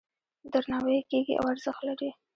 درناوی 0.53 0.95
یې 0.99 1.07
کیږي 1.11 1.33
او 1.39 1.45
ارزښت 1.53 1.81
لري. 1.89 2.09